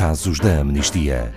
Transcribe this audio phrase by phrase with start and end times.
[0.00, 1.30] casos da amnistia.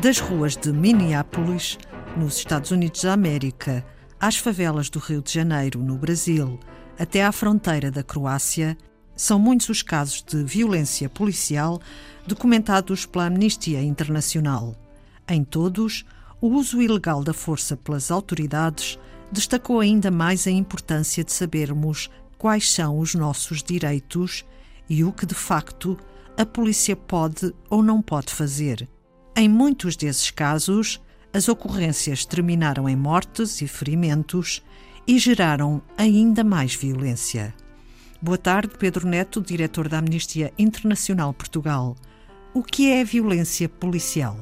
[0.00, 1.78] Das ruas de Minneapolis,
[2.16, 3.84] nos Estados Unidos da América,
[4.18, 6.58] às favelas do Rio de Janeiro, no Brasil,
[6.98, 8.74] até à fronteira da Croácia,
[9.16, 11.80] são muitos os casos de violência policial
[12.26, 14.74] documentados pela Amnistia Internacional.
[15.28, 16.04] Em todos,
[16.40, 18.98] o uso ilegal da força pelas autoridades
[19.32, 24.44] destacou ainda mais a importância de sabermos quais são os nossos direitos
[24.88, 25.98] e o que, de facto,
[26.36, 28.88] a polícia pode ou não pode fazer.
[29.34, 31.00] Em muitos desses casos,
[31.32, 34.62] as ocorrências terminaram em mortes e ferimentos
[35.06, 37.54] e geraram ainda mais violência.
[38.26, 41.94] Boa tarde, Pedro Neto, diretor da Amnistia Internacional Portugal.
[42.52, 44.36] O que é a violência policial?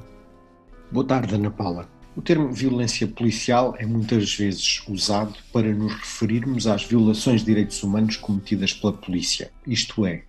[0.91, 1.87] Boa tarde, Ana Paula.
[2.17, 7.83] O termo violência policial é muitas vezes usado para nos referirmos às violações de direitos
[7.83, 10.23] humanos cometidas pela polícia, isto é,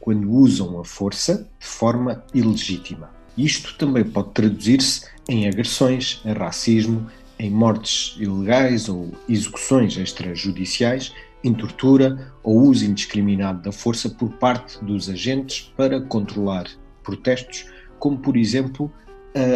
[0.00, 3.08] quando usam a força de forma ilegítima.
[3.38, 7.06] Isto também pode traduzir-se em agressões, em racismo,
[7.38, 11.12] em mortes ilegais ou execuções extrajudiciais
[11.44, 16.66] em tortura ou uso indiscriminado da força por parte dos agentes para controlar
[17.02, 17.66] protestos,
[17.98, 18.92] como por exemplo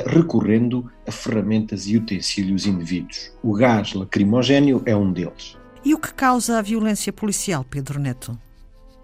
[0.07, 3.33] recorrendo a ferramentas e utensílios indevidos.
[3.43, 5.57] O gás lacrimogéneo é um deles.
[5.83, 8.39] E o que causa a violência policial, Pedro Neto?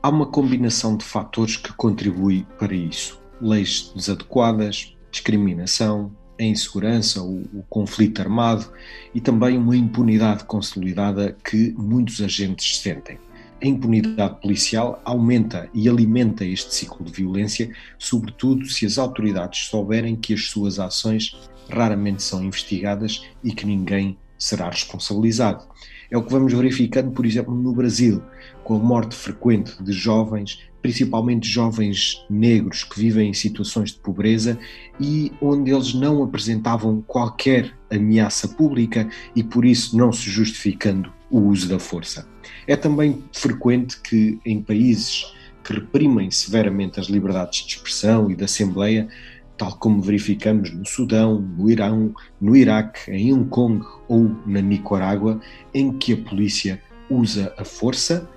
[0.02, 3.18] Há uma combinação de fatores que contribui para isso.
[3.40, 8.70] Leis desadequadas, discriminação, a insegurança, o, o, conflito armado
[9.14, 13.18] e também uma impunidade consolidada que muitos agentes sentem.
[13.62, 20.14] A impunidade policial aumenta e alimenta este ciclo de violência, sobretudo se as autoridades souberem
[20.14, 21.36] que as suas ações
[21.70, 25.64] raramente são investigadas e que ninguém será responsabilizado.
[26.10, 28.22] É o que vamos verificando, por exemplo, no Brasil,
[28.62, 34.58] com a morte frequente de jovens, principalmente jovens negros que vivem em situações de pobreza
[35.00, 41.40] e onde eles não apresentavam qualquer ameaça pública e por isso não se justificando o
[41.40, 42.28] uso da força.
[42.66, 45.34] É também frequente que em países
[45.64, 49.08] que reprimem severamente as liberdades de expressão e de assembleia,
[49.56, 55.40] tal como verificamos no Sudão, no Irão, no Iraque, em Hong Kong ou na Nicarágua,
[55.72, 58.28] em que a polícia usa a força,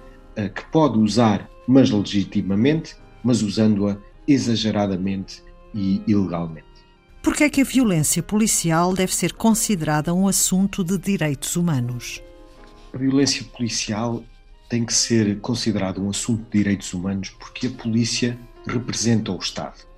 [0.56, 3.97] que pode usar, mas legitimamente, mas usando-a
[4.28, 5.44] exageradamente
[5.74, 6.68] e ilegalmente.
[7.22, 12.24] Por que é que a violência policial deve ser considerada um assunto de direitos humanos?
[12.94, 14.24] A violência policial
[14.69, 19.88] tem que ser considerada um assunto de direitos humanos porque a polícia representa o Estado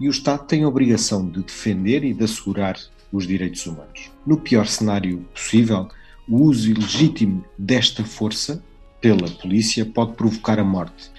[0.00, 2.76] e o Estado tem a obrigação de defender e de assegurar
[3.12, 4.10] os direitos humanos.
[4.26, 5.88] No pior cenário possível,
[6.26, 8.64] o uso ilegítimo desta força
[8.98, 11.10] pela polícia pode provocar a morte.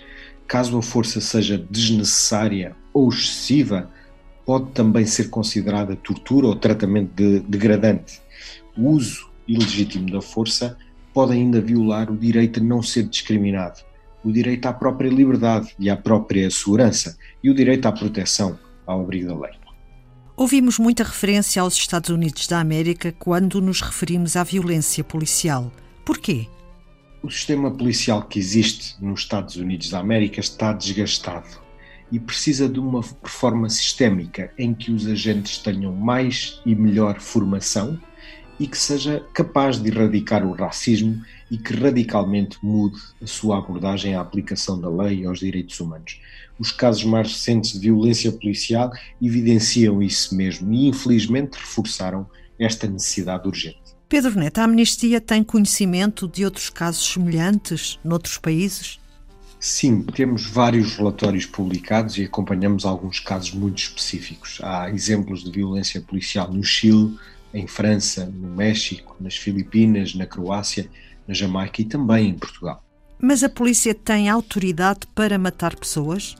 [0.48, 3.90] Caso a força seja desnecessária ou excessiva,
[4.46, 8.20] pode também ser considerada tortura ou tratamento de, degradante.
[8.76, 10.76] O uso ilegítimo da força
[11.14, 13.82] pode ainda violar o direito a não ser discriminado,
[14.24, 19.02] o direito à própria liberdade e à própria segurança e o direito à proteção ao
[19.02, 19.54] abrigo da lei.
[20.36, 25.72] Ouvimos muita referência aos Estados Unidos da América quando nos referimos à violência policial.
[26.04, 26.48] Porquê?
[27.22, 31.62] O sistema policial que existe nos Estados Unidos da América está desgastado
[32.12, 38.00] e precisa de uma reforma sistémica em que os agentes tenham mais e melhor formação
[38.62, 44.14] e que seja capaz de erradicar o racismo e que radicalmente mude a sua abordagem
[44.14, 46.22] à aplicação da lei e aos direitos humanos.
[46.60, 52.30] Os casos mais recentes de violência policial evidenciam isso mesmo e, infelizmente, reforçaram
[52.60, 53.82] esta necessidade urgente.
[54.08, 59.00] Pedro Neto, a Amnistia tem conhecimento de outros casos semelhantes noutros países?
[59.60, 64.60] Sim, temos vários relatórios publicados e acompanhamos alguns casos muito específicos.
[64.62, 67.18] Há exemplos de violência policial no Chile,
[67.54, 70.90] em França, no México, nas Filipinas, na Croácia,
[71.28, 72.84] na Jamaica e também em Portugal.
[73.20, 76.36] Mas a polícia tem autoridade para matar pessoas?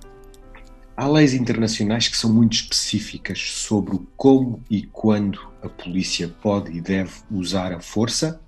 [0.98, 6.82] Há leis internacionais que são muito específicas sobre como e quando a polícia pode e
[6.82, 8.42] deve usar a força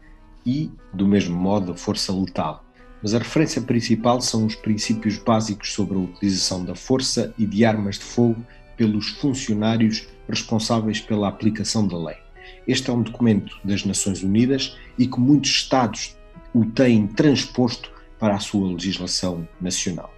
[0.45, 2.65] e, do mesmo modo, a força letal.
[3.01, 7.63] Mas a referência principal são os princípios básicos sobre a utilização da força e de
[7.65, 8.43] armas de fogo
[8.75, 12.22] pelos funcionários responsáveis pela aplicação da lei.
[12.67, 16.15] Este é um documento das Nações Unidas e que muitos Estados
[16.53, 20.13] o têm transposto para a sua legislação nacional.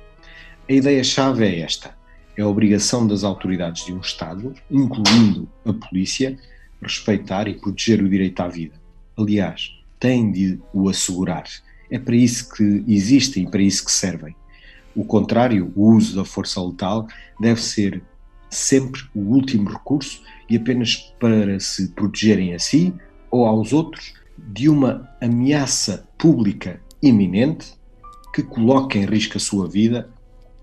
[0.69, 1.95] A ideia-chave é esta:
[2.37, 6.37] É a obrigação das autoridades de um Estado, incluindo a polícia,
[6.81, 8.75] respeitar e proteger o direito à vida.
[9.17, 11.45] Aliás, têm de o assegurar.
[11.89, 14.35] É para isso que existem e para isso que servem.
[14.95, 17.07] O contrário, o uso da força letal,
[17.39, 18.01] deve ser
[18.55, 22.93] sempre o último recurso e apenas para se protegerem a si
[23.29, 27.73] ou aos outros de uma ameaça pública iminente
[28.33, 30.09] que coloca em risco a sua vida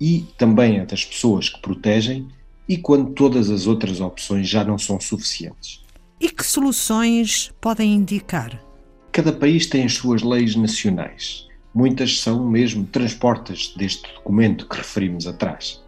[0.00, 2.28] e também a das pessoas que protegem
[2.68, 5.82] e quando todas as outras opções já não são suficientes.
[6.20, 8.62] E que soluções podem indicar?
[9.10, 11.48] Cada país tem as suas leis nacionais.
[11.74, 15.82] Muitas são mesmo transportas deste documento que referimos atrás.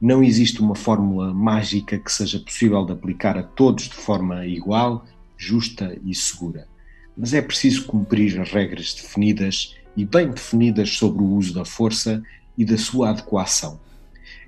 [0.00, 5.06] Não existe uma fórmula mágica que seja possível de aplicar a todos de forma igual,
[5.36, 6.68] justa e segura.
[7.16, 12.22] Mas é preciso cumprir as regras definidas e bem definidas sobre o uso da força
[12.58, 13.80] e da sua adequação.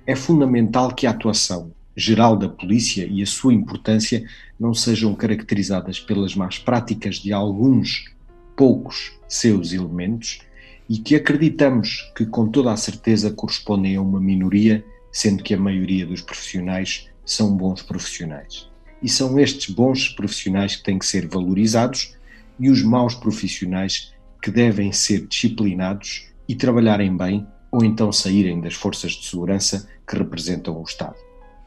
[0.05, 4.23] É fundamental que a atuação geral da polícia e a sua importância
[4.59, 8.05] não sejam caracterizadas pelas más práticas de alguns
[8.55, 10.39] poucos seus elementos
[10.89, 15.59] e que acreditamos que com toda a certeza correspondem a uma minoria sendo que a
[15.59, 18.67] maioria dos profissionais são bons profissionais.
[19.01, 22.15] E são estes bons profissionais que têm que ser valorizados
[22.59, 28.73] e os maus profissionais que devem ser disciplinados e trabalharem bem ou então saírem das
[28.73, 31.15] forças de segurança que representam o Estado.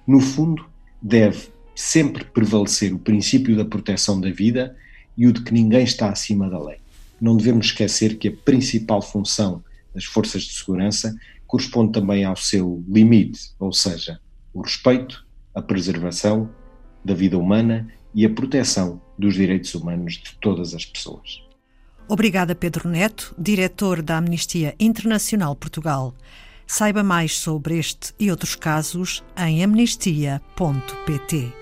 [0.06, 0.67] No fundo,
[1.00, 4.77] deve sempre prevalecer o princípio da proteção da vida
[5.17, 6.79] e o de que ninguém está acima da lei.
[7.21, 9.62] Não devemos esquecer que a principal função
[9.94, 11.15] das forças de segurança
[11.52, 14.19] corresponde também ao seu limite, ou seja,
[14.54, 16.49] o respeito, a preservação
[17.04, 21.43] da vida humana e a proteção dos direitos humanos de todas as pessoas.
[22.08, 26.14] Obrigada, Pedro Neto, diretor da Amnistia Internacional Portugal.
[26.66, 31.62] Saiba mais sobre este e outros casos em amnistia.pt.